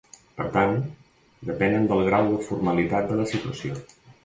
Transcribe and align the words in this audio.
Per 0.37 0.45
tant, 0.53 0.71
depenen 1.51 1.85
del 1.93 2.03
grau 2.09 2.33
de 2.33 2.41
formalitat 2.49 3.09
de 3.13 3.21
la 3.23 3.29
situació. 3.37 3.81